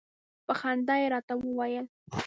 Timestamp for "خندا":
0.59-0.95